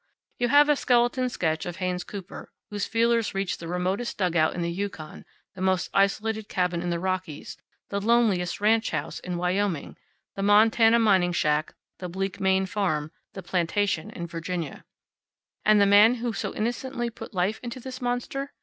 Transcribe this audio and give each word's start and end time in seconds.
You 0.39 0.47
have 0.47 0.67
a 0.67 0.75
skeleton 0.75 1.29
sketch 1.29 1.67
of 1.67 1.75
Haynes 1.75 2.03
Cooper, 2.03 2.51
whose 2.71 2.87
feelers 2.87 3.35
reach 3.35 3.59
the 3.59 3.67
remotest 3.67 4.17
dugout 4.17 4.55
in 4.55 4.63
the 4.63 4.71
Yukon, 4.71 5.25
the 5.53 5.61
most 5.61 5.91
isolated 5.93 6.49
cabin 6.49 6.81
in 6.81 6.89
the 6.89 6.97
Rockies, 6.97 7.55
the 7.89 8.01
loneliest 8.01 8.59
ranch 8.59 8.89
house 8.89 9.19
in 9.19 9.37
Wyoming; 9.37 9.95
the 10.35 10.41
Montana 10.41 10.97
mining 10.97 11.33
shack, 11.33 11.75
the 11.99 12.09
bleak 12.09 12.39
Maine 12.39 12.65
farm, 12.65 13.11
the 13.33 13.43
plantation 13.43 14.09
in 14.09 14.25
Virginia. 14.25 14.85
And 15.63 15.79
the 15.79 15.85
man 15.85 16.15
who 16.15 16.31
had 16.31 16.35
so 16.37 16.55
innocently 16.55 17.11
put 17.11 17.35
life 17.35 17.59
into 17.61 17.79
this 17.79 18.01
monster? 18.01 18.53